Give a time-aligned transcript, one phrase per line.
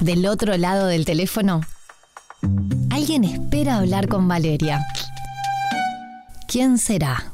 [0.00, 1.60] Del otro lado del teléfono,
[2.90, 4.86] alguien espera hablar con Valeria.
[6.46, 7.32] ¿Quién será?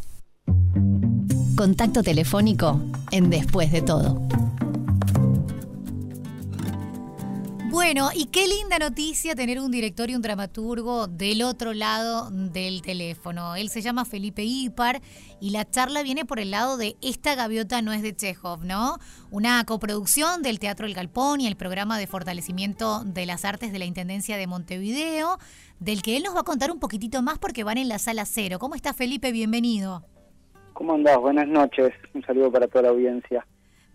[1.57, 2.81] Contacto telefónico
[3.11, 4.27] en Después de todo.
[7.85, 12.81] Bueno, y qué linda noticia tener un director y un dramaturgo del otro lado del
[12.81, 13.57] teléfono.
[13.57, 15.03] Él se llama Felipe Ipar
[15.39, 18.97] y la charla viene por el lado de Esta gaviota no es de Chekhov, ¿no?
[19.31, 23.79] Una coproducción del Teatro El Galpón y el programa de fortalecimiento de las artes de
[23.79, 25.37] la Intendencia de Montevideo,
[25.79, 28.25] del que él nos va a contar un poquitito más porque van en la sala
[28.25, 28.59] cero.
[28.59, 29.31] ¿Cómo está Felipe?
[29.31, 30.07] Bienvenido.
[30.73, 31.19] ¿Cómo andás?
[31.19, 31.93] Buenas noches.
[32.15, 33.47] Un saludo para toda la audiencia.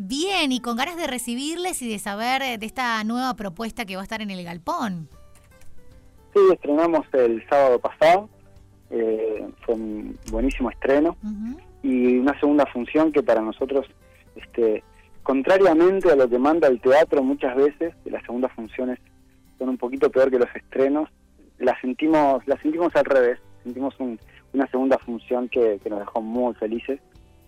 [0.02, 3.98] Bien, y con ganas de recibirles y de saber eh, de esta nueva propuesta que
[3.98, 5.10] va a estar en el Galpón.
[6.34, 8.30] Sí, estrenamos el sábado pasado,
[8.92, 11.18] eh, fue un buenísimo estreno
[11.84, 13.88] y una segunda función que para nosotros,
[14.38, 14.86] este,
[15.22, 19.00] contrariamente a lo que manda el teatro muchas veces, las segundas funciones
[19.58, 21.10] son un poquito peor que los estrenos,
[21.58, 23.96] las sentimos, las sentimos al revés, sentimos
[24.54, 27.02] una segunda función que nos dejó muy felices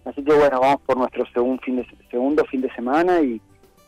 [0.06, 3.42] Así que bueno, vamos por nuestro segundo fin de, segundo fin de semana y,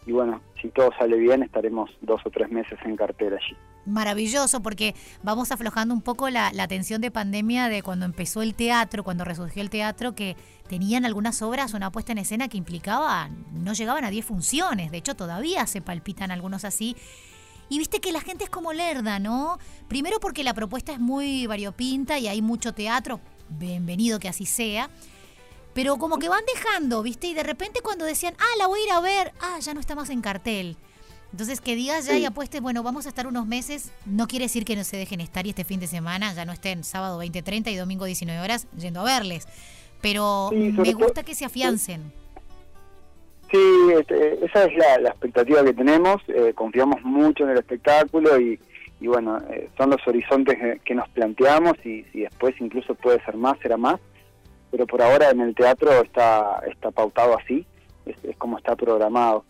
[0.07, 3.57] bueno, si todo sale bien estaremos dos o tres meses en cartera allí.
[3.85, 8.53] Maravilloso, porque vamos aflojando un poco la, la tensión de pandemia de cuando empezó el
[8.53, 13.29] teatro, cuando resurgió el teatro, que tenían algunas obras una puesta en escena que implicaba,
[13.51, 16.95] no llegaban a 10 funciones, de hecho todavía se palpitan algunos así.
[17.69, 19.57] Y viste que la gente es como lerda, ¿no?
[19.87, 23.19] Primero porque la propuesta es muy variopinta y hay mucho teatro,
[23.49, 24.89] bienvenido que así sea.
[25.73, 27.27] Pero como que van dejando, ¿viste?
[27.27, 29.79] Y de repente cuando decían, ah, la voy a ir a ver, ah, ya no
[29.79, 30.77] está más en cartel.
[31.31, 34.65] Entonces que digas ya y apuestes, bueno, vamos a estar unos meses, no quiere decir
[34.65, 37.71] que no se dejen estar y este fin de semana ya no estén sábado 20.30
[37.71, 39.47] y domingo 19 horas yendo a verles.
[39.99, 42.13] Pero me gusta que se afiancen.
[43.51, 43.59] Sí,
[43.97, 48.59] este, esa es la, expectativa que tenemos, eh, confiamos mucho en el espectáculo y,
[49.01, 53.57] bueno, eh, son los horizontes que nos planteamos y si después incluso puede ser más,
[53.59, 53.99] será más
[54.73, 57.63] pero por ahora en el teatro está, está pautado así,
[58.07, 59.45] es, como está programado.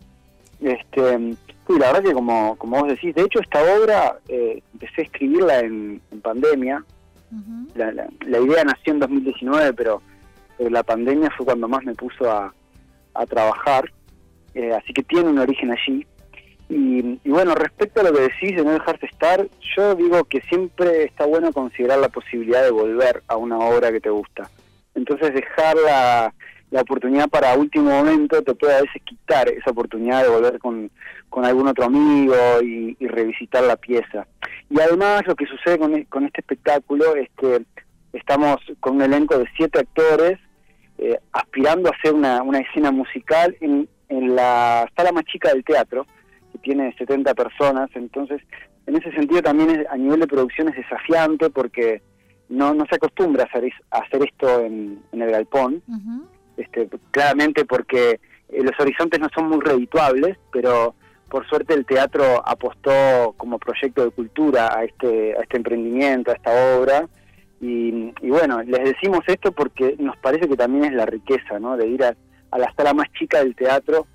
[0.60, 5.00] Este, y la verdad que como, como vos decís, de hecho esta obra eh, empecé
[5.00, 6.84] a escribirla en, pandemia,
[7.74, 10.02] la, la, idea nació en 2019, pero,
[10.58, 12.52] la pandemia fue cuando más me puso a,
[13.14, 13.90] a trabajar,
[14.52, 16.06] eh, así que tiene un origen allí.
[16.68, 20.42] Y, y, bueno, respecto a lo que decís de no dejarse estar, yo digo que
[20.42, 24.50] siempre está bueno considerar la posibilidad de volver a una obra que te gusta.
[24.94, 26.32] Entonces dejar la,
[26.80, 30.90] oportunidad para último momento te puede a veces quitar esa oportunidad de volver con,
[31.44, 34.26] algún otro amigo y, revisitar la pieza.
[34.68, 37.64] Y además lo que sucede con, e, con este espectáculo es que
[38.12, 40.40] estamos con un elenco de siete actores
[40.98, 45.64] eh, aspirando a hacer una, una escena musical en, en la sala más chica del
[45.64, 46.06] teatro,
[46.52, 48.40] que tiene 70 personas, entonces
[48.86, 52.02] en ese sentido también a nivel de producción es desafiante porque
[52.54, 55.82] no, no se acostumbra a hacer, a hacer esto en, el galpón,
[56.56, 60.94] este, claramente porque eh, los horizontes no son muy redituables, pero
[61.28, 66.34] por suerte el teatro apostó como proyecto de cultura a este, a este emprendimiento, a
[66.34, 67.08] esta obra.
[67.60, 71.78] Y, bueno, les decimos esto porque nos parece que también es la riqueza, ¿no?
[71.78, 72.14] De ir a,
[72.50, 74.06] a la sala más chica del teatro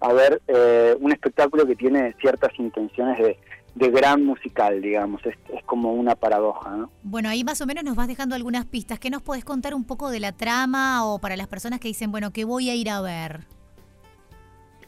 [0.00, 3.38] a ver eh, un espectáculo que tiene ciertas intenciones de,
[3.78, 6.70] de gran musical, digamos, es, como una paradoja.
[6.70, 6.90] ¿no?
[7.02, 8.98] Bueno, ahí más o menos nos vas dejando algunas pistas.
[8.98, 12.10] ¿Qué nos podés contar un poco de la trama o para las personas que dicen,
[12.10, 13.40] bueno, ¿qué voy a ir a ver?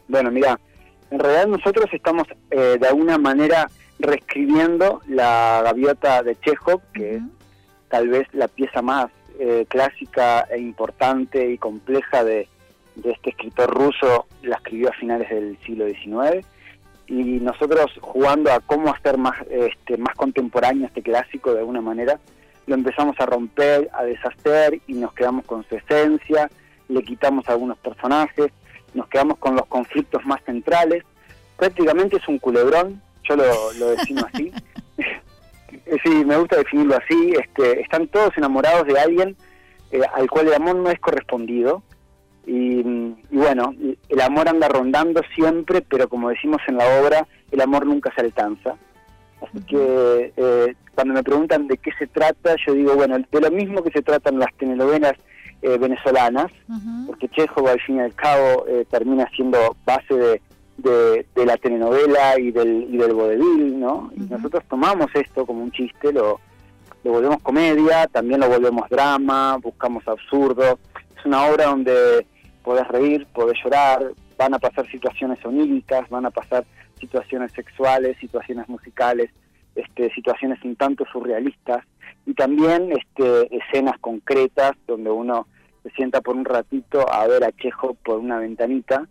[0.09, 0.59] Bueno, mira,
[1.09, 3.69] en realidad nosotros estamos eh, de alguna manera
[3.99, 7.21] reescribiendo la gaviota de Chekhov, que es
[7.87, 9.07] tal vez la pieza más
[9.39, 12.49] eh, clásica e importante y compleja de,
[12.95, 16.45] de este escritor ruso, la escribió a finales del siglo XIX
[17.11, 22.19] y nosotros jugando a cómo hacer más, este, más contemporáneo este clásico de alguna manera,
[22.67, 26.49] lo empezamos a romper, a deshacer y nos quedamos con su esencia,
[26.87, 28.51] le quitamos algunos personajes,
[28.93, 31.03] nos quedamos con los conflictos más centrales.
[31.57, 34.53] Prácticamente es un culebrón, yo lo, lo defino así.
[36.03, 37.33] sí, me gusta definirlo así.
[37.37, 39.35] Este, están todos enamorados de alguien
[39.91, 41.83] eh, al cual el amor no es correspondido
[42.45, 42.81] y,
[43.31, 43.73] bueno,
[44.09, 48.21] el amor anda rondando siempre, pero como decimos en la obra, el amor nunca se
[48.21, 48.75] alcanza.
[49.41, 53.51] Así que eh, cuando me preguntan de qué se trata, yo digo, bueno, de lo
[53.51, 55.13] mismo que se tratan las telenovelas
[55.61, 56.51] eh, venezolanas,
[57.05, 60.41] porque Chejo al fin y al cabo eh, termina siendo base
[60.77, 64.11] de, de, la telenovela y del, y del vodevil, ¿no?
[64.15, 66.39] Y nosotros tomamos esto como un chiste, lo,
[67.03, 70.79] lo volvemos comedia, también lo volvemos drama, buscamos absurdo.
[71.21, 72.25] Es una obra donde
[72.63, 76.65] podés reír, podés llorar, van a pasar situaciones oníricas, van a pasar
[76.99, 79.29] situaciones sexuales, situaciones musicales,
[79.75, 81.85] este, situaciones un tanto surrealistas
[82.25, 85.45] y también este, escenas concretas donde uno
[85.83, 89.07] se sienta por un ratito a ver a Chejo por una ventanita,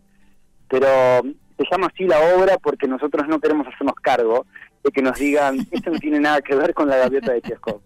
[0.68, 0.88] pero
[1.22, 4.46] se llama así la obra porque nosotros no queremos hacernos cargo
[4.82, 7.82] de que nos digan, esto no tiene nada que ver con la gaviota de Chejo.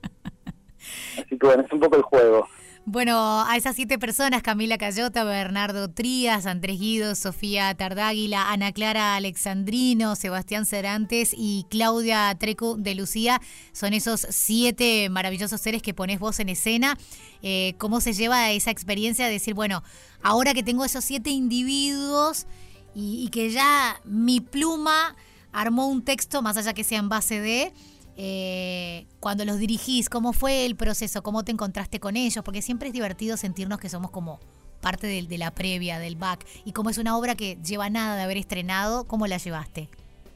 [1.18, 2.48] Así que bueno, es un poco el juego.
[2.86, 9.16] Bueno, a esas siete personas, Camila Cayota, Bernardo Trías, Andrés Guido, Sofía Tardáguila, Ana Clara
[9.16, 13.40] Alexandrino, Sebastián Cerantes y Claudia Trecu de Lucía,
[13.72, 16.98] son esos siete maravillosos seres que pones vos en escena.
[17.40, 19.82] Eh, ¿Cómo se lleva esa experiencia de decir, bueno,
[20.22, 22.46] ahora que tengo esos siete individuos
[22.94, 25.16] y, y que ya mi pluma
[25.52, 27.72] armó un texto, más allá que sea en base de
[28.16, 32.88] eh, cuando los dirigís, cómo fue el proceso, cómo te encontraste con ellos, porque siempre
[32.88, 34.40] es divertido sentirnos que somos como
[34.80, 38.22] parte de, la previa, del back, y como es una obra que lleva nada de
[38.22, 39.88] haber estrenado, ¿cómo la llevaste?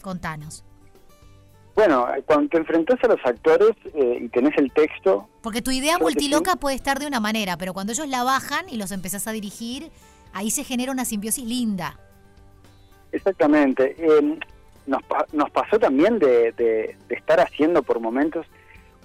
[0.02, 0.64] Contanos.
[1.74, 5.28] Bueno, cuando te enfrentas a los actores eh, y tenés el texto...
[5.42, 8.78] Porque tu idea multiloca puede estar de una manera, pero cuando ellos la bajan y
[8.78, 9.90] los empezás a dirigir,
[10.32, 12.00] ahí se genera una simbiosis linda.
[13.12, 13.94] Exactamente.
[13.98, 14.38] Eh,
[14.88, 15.02] nos,
[15.32, 18.46] nos pasó también de, estar haciendo por momentos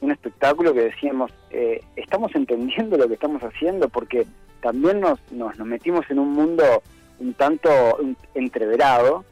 [0.02, 4.26] un espectáculo que decíamos, eh, estamos entendiendo lo que estamos haciendo porque
[4.62, 6.64] también nos, nos, metimos en un mundo
[7.20, 7.70] un tanto
[8.34, 9.24] entreverado,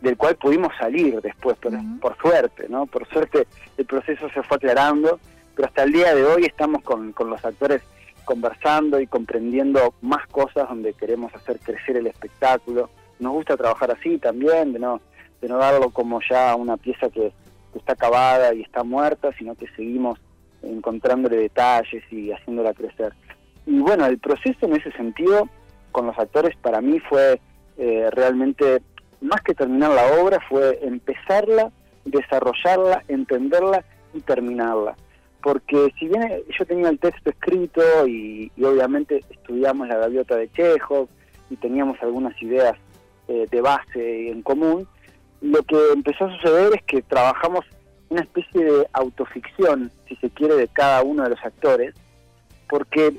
[0.00, 2.86] del, cual pudimos salir después, por, por suerte, ¿no?
[2.86, 3.46] Por suerte
[3.76, 5.20] el proceso se fue aclarando,
[5.54, 7.82] pero hasta el día de hoy estamos con, con los actores
[8.24, 12.90] conversando y comprendiendo más cosas donde queremos hacer crecer el espectáculo.
[13.20, 15.00] Nos gusta trabajar así también, de no
[15.42, 17.32] de no darlo como ya una pieza que,
[17.74, 20.18] está acabada y está muerta, sino que seguimos
[20.62, 23.14] encontrándole detalles y haciéndola crecer.
[23.64, 25.48] Y bueno, el proceso en ese sentido
[25.90, 27.40] con los actores para mí fue
[27.78, 28.82] eh, realmente,
[29.22, 31.72] más que terminar la obra, fue empezarla,
[32.04, 34.94] desarrollarla, entenderla y terminarla.
[35.42, 41.08] Porque si bien yo tenía el texto escrito y, obviamente estudiamos la gaviota de Chekhov
[41.48, 42.74] y teníamos algunas ideas
[43.28, 44.86] eh, de base en común,
[45.42, 47.64] lo que empezó a suceder es que trabajamos
[48.08, 51.94] una especie de autoficción, si se quiere, de cada uno de los actores,
[52.68, 53.12] porque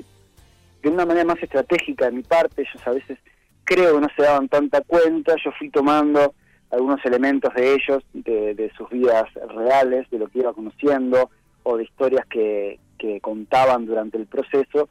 [0.82, 3.20] de una manera más estratégica de mi parte, ellos a veces
[3.66, 6.34] creo que no se daban tanta cuenta, yo fui tomando
[6.72, 11.30] algunos elementos de ellos, de, sus vidas reales, de lo que iba conociendo,
[11.64, 14.90] o de historias que, que contaban durante el proceso,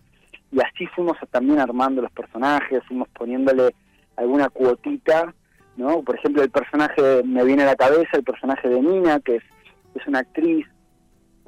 [0.51, 3.75] y así fuimos también armando los personajes, fuimos poniéndole
[4.17, 5.35] alguna cuotita
[5.77, 6.03] ¿no?
[6.03, 9.43] Por ejemplo, el personaje, me viene a la cabeza el personaje de Nina, que es,
[9.95, 10.67] es una actriz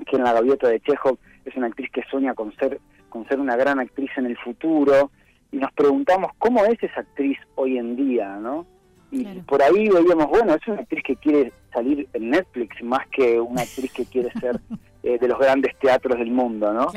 [0.07, 3.39] que en la gaviota de Chekhov es una actriz que sueña con ser, con ser
[3.39, 5.11] una gran actriz en el futuro,
[5.53, 8.67] y nos preguntamos cómo es esa actriz hoy en día, ¿no?
[9.11, 13.39] Y por ahí veíamos, bueno, es una actriz que quiere salir en Netflix más que
[13.41, 14.59] una actriz que quiere ser
[15.05, 16.89] eh, de los grandes teatros del mundo, ¿no?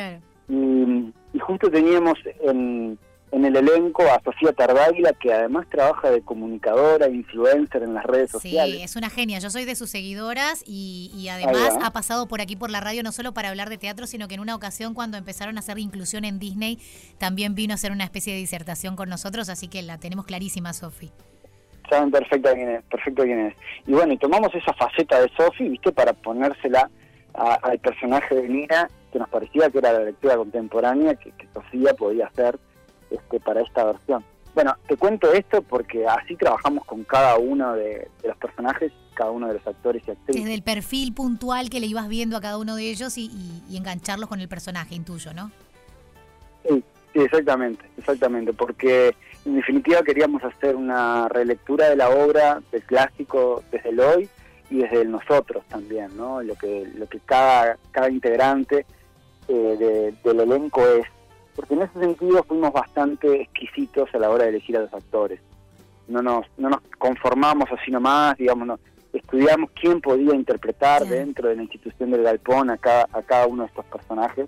[0.50, 2.98] Y, y, justo teníamos en,
[3.32, 8.32] en el elenco a Sofía Tardáguila, que además trabaja de comunicadora, influencer en las redes
[8.32, 8.78] sociales.
[8.78, 9.40] Sí, es una genia.
[9.40, 13.12] Yo soy de sus seguidoras y, además ha pasado por aquí por la radio no
[13.12, 16.24] solo para hablar de teatro, sino que en una ocasión cuando empezaron a hacer inclusión
[16.24, 16.80] en Disney,
[17.18, 20.72] también vino a hacer una especie de disertación con nosotros, así que la tenemos clarísima,
[20.72, 21.12] Sofi.
[21.90, 23.56] Saben perfecto quién es, perfecto quién es.
[23.86, 25.92] Y bueno, y tomamos esa faceta de Sofi, ¿viste?
[25.92, 26.90] Para ponérsela
[27.34, 31.94] al personaje de Nina, que nos parecía que era la lectura contemporánea, que, que Sofía
[31.94, 32.57] podía hacer
[33.09, 34.23] este, para esta versión.
[34.57, 39.47] Bueno, te cuento esto porque así trabajamos con cada uno de, los personajes, cada uno
[39.49, 40.44] de los actores y actrices.
[40.44, 43.30] Desde el perfil puntual que le ibas viendo a cada uno de ellos y,
[43.71, 45.52] engancharlos con el personaje intuyo, ¿no?
[46.68, 46.83] Sí,
[47.14, 53.64] sí, exactamente, exactamente, porque en definitiva queríamos hacer una relectura de la obra del clásico
[53.71, 54.30] desde el hoy
[54.71, 56.42] y desde el nosotros también, ¿no?
[56.42, 58.87] Lo que, lo que cada, cada integrante
[59.47, 61.06] eh, del elenco es
[61.57, 65.42] porque en ese sentido fuimos bastante exquisitos a la hora de elegir a los actores.
[66.07, 68.80] No nos, no nos conformamos así nomás, digamos,
[69.11, 73.64] estudiamos quién podía interpretar dentro de la institución del galpón a cada, a cada uno
[73.64, 74.47] de estos personajes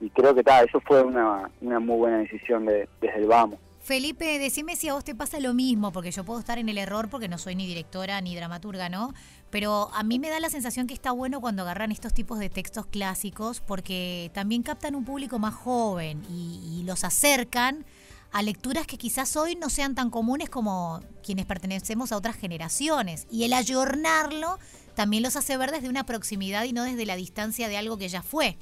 [0.00, 3.58] y creo que tal, eso fue una, una muy buena decisión de, desde el vamos.
[3.84, 6.78] Felipe, decime si a vos te pasa lo mismo, porque yo puedo estar en el
[6.78, 9.12] error porque no soy ni directora ni dramaturga, ¿no?
[9.50, 12.48] Pero a mí me da la sensación que está bueno cuando agarran estos tipos de
[12.48, 17.84] textos clásicos porque también captan un público más joven y, los acercan
[18.32, 23.26] a lecturas que quizás hoy no sean tan comunes como quienes pertenecemos a otras generaciones.
[23.30, 24.58] Y el ayornarlo
[24.94, 28.08] también los hace ver desde una proximidad y no desde la distancia de algo que
[28.08, 28.56] ya fue.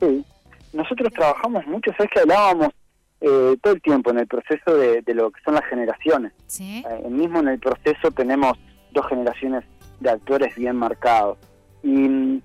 [0.00, 0.24] Sí,
[0.72, 2.70] nosotros trabajamos mucho, sabes que hablábamos
[3.20, 6.32] eh, todo el tiempo en el proceso de, lo que son las generaciones.
[6.46, 6.84] ¿Sí?
[6.88, 8.58] Eh, mismo en el proceso tenemos
[8.92, 9.64] dos generaciones
[10.00, 11.38] de actores bien marcados.
[11.82, 12.42] Y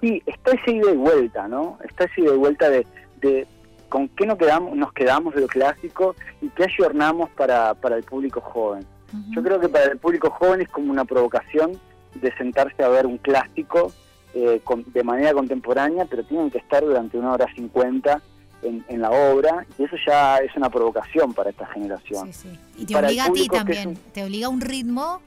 [0.00, 1.78] sí, está ese ida y vuelta, ¿no?
[1.84, 2.86] Está ese ida y vuelta de,
[3.20, 3.46] de
[3.88, 8.02] con qué nos quedamos, nos quedamos de lo clásico y qué ayornamos para, para el
[8.02, 8.84] público joven.
[9.30, 11.78] Yo creo que para el público joven es como una provocación
[12.14, 13.92] de sentarse a ver un clásico
[14.34, 18.20] eh, de manera contemporánea, pero tienen que estar durante una hora cincuenta
[18.64, 22.32] en, la obra, y eso ya es una provocación para esta generación.
[22.32, 22.58] Sí, sí.
[22.78, 25.20] Y te obliga a ti también, te obliga a un ritmo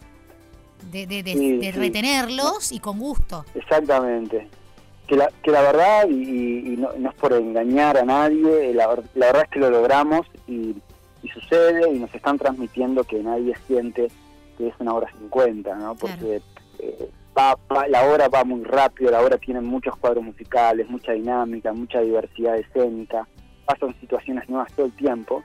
[0.91, 3.45] de, retenerlos y con gusto.
[3.55, 4.47] Exactamente.
[5.07, 9.49] Que la, que la verdad, y, no, es por engañar a nadie, la, verdad es
[9.49, 10.75] que lo logramos y,
[11.33, 14.07] sucede y nos están transmitiendo que nadie siente
[14.57, 15.93] que es una hora cincuenta, ¿no?
[15.93, 16.41] Porque
[16.79, 17.11] eh,
[17.89, 22.57] la obra va muy rápido, la obra tiene muchos cuadros musicales, mucha dinámica, mucha diversidad
[22.57, 23.27] escénica,
[23.65, 25.43] pasan situaciones nuevas todo el tiempo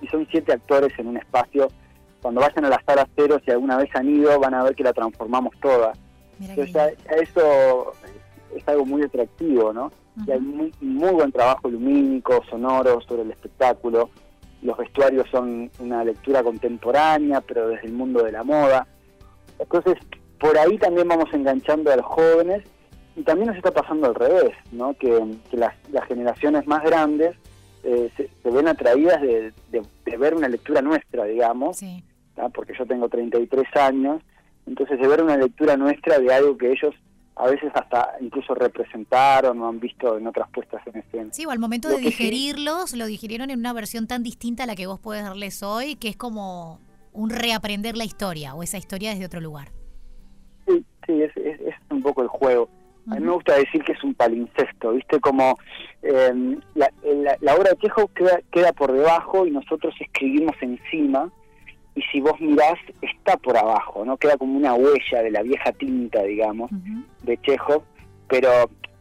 [0.00, 1.68] y son siete actores en un espacio.
[2.22, 4.82] Cuando vayan a la sala cero, si alguna vez han ido, van a ver que
[4.82, 5.92] la transformamos toda.
[6.40, 7.92] Entonces, eso
[8.56, 9.92] es algo muy atractivo, ¿no?
[10.26, 14.08] Y hay muy, muy buen trabajo lumínico, sonoro sobre el espectáculo.
[14.62, 18.86] Los vestuarios son una lectura contemporánea, pero desde el mundo de la moda.
[19.58, 19.96] Entonces,
[20.44, 22.62] por ahí también vamos enganchando a los jóvenes
[23.16, 24.92] y también nos está pasando al revés, ¿no?
[24.92, 25.08] que,
[25.52, 25.72] las,
[26.06, 27.34] generaciones más grandes
[27.82, 29.54] eh, se, ven atraídas de,
[30.18, 31.80] ver una lectura nuestra, digamos,
[32.52, 34.20] porque yo tengo 33 años,
[34.66, 36.94] entonces de ver una lectura nuestra de algo que ellos
[37.36, 41.32] a veces hasta incluso representaron o han visto en otras puestas en escena.
[41.32, 44.76] Sí, o al momento de digerirlos, lo digirieron en una versión tan distinta a la
[44.76, 46.80] que vos podés darles hoy, que es como
[47.12, 49.72] un reaprender la historia o esa historia desde otro lugar.
[52.04, 52.68] Poco el juego.
[53.10, 55.20] A mí me gusta decir que es un palincesto, ¿viste?
[55.20, 55.58] Como
[56.02, 56.90] em, la,
[57.40, 61.30] la, obra de Chejo queda, queda por debajo y nosotros escribimos encima,
[61.94, 64.16] y si vos mirás, está por abajo, ¿no?
[64.16, 66.70] Queda como una huella de la vieja tinta, digamos,
[67.22, 67.84] de Chejo,
[68.28, 68.48] pero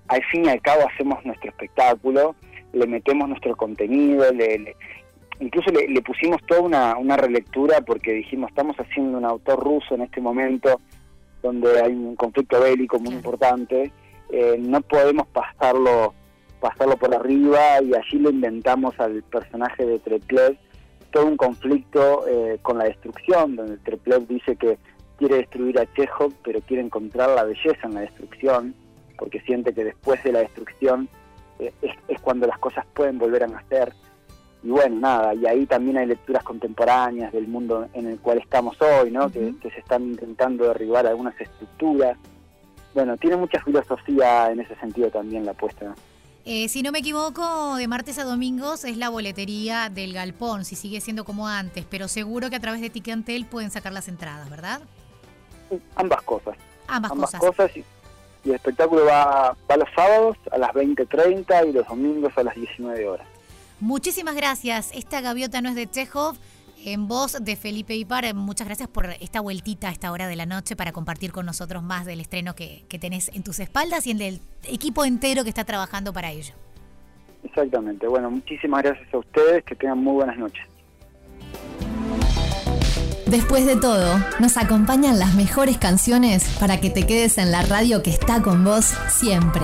[0.08, 2.36] al fin y al cabo hacemos nuestro espectáculo,
[2.74, 4.76] le metemos nuestro contenido, le,
[5.40, 9.96] incluso le, le, pusimos toda una, una relectura porque dijimos, estamos haciendo un autor ruso
[9.96, 10.80] en este momento
[11.44, 13.92] donde hay un conflicto bélico muy importante,
[14.30, 16.16] eh, no podemos pasarlo
[16.64, 20.58] pasarlo por arriba y allí le inventamos al personaje de Treplev.
[21.12, 24.78] Todo un conflicto eh, con la destrucción, donde Treplev dice que
[25.18, 28.74] quiere destruir a Chekhov, pero quiere encontrar la belleza en la destrucción,
[29.18, 31.10] porque siente que después de la destrucción
[31.60, 33.94] eh, es, es, cuando las cosas pueden volver a nacer
[34.64, 38.78] y bueno, nada, y ahí también hay lecturas contemporáneas del mundo en el cual estamos
[38.82, 39.30] hoy, ¿no?
[39.30, 42.18] que, se están intentando derribar algunas estructuras.
[42.94, 45.94] Bueno, tiene mucha filosofía en ese sentido también la apuesta.
[46.46, 50.76] Eh, si no me equivoco, de martes a domingos es la boletería del Galpón, si
[50.76, 54.50] sigue siendo como antes, pero seguro que a través de Ticantel pueden sacar las entradas,
[54.50, 54.82] ¿verdad?
[55.96, 56.56] ambas cosas.
[56.88, 57.76] Ambas, ambas cosas.
[57.76, 57.84] y,
[58.46, 63.08] el espectáculo va, va los sábados a las 20.30 y los domingos a las 19
[63.08, 63.33] horas.
[63.80, 64.92] Muchísimas gracias.
[64.94, 66.38] Esta gaviota no es de Chekhov.
[66.86, 70.46] En voz de Felipe Ipar, muchas gracias por esta vueltita a esta hora de la
[70.46, 74.12] noche para compartir con nosotros más del estreno que, que tenés en tus espaldas y
[74.12, 76.54] en el equipo entero que está trabajando para ello.
[77.44, 78.08] Exactamente.
[78.08, 79.64] Bueno, muchísimas gracias a ustedes.
[79.64, 80.66] Que tengan muy buenas noches.
[83.28, 88.04] Después de todo, nos acompañan las mejores canciones para que te quedes en la radio
[88.04, 89.64] que está con vos siempre.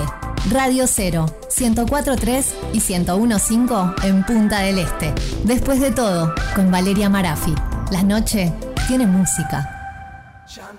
[0.51, 5.13] Radio 0, 104.3 y 101.5 en Punta del Este.
[5.43, 7.53] Después de todo, con Valeria Marafi.
[7.91, 8.51] La noche
[8.87, 9.75] tiene música.